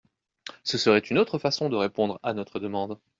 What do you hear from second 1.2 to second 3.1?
façon de répondre à notre demande.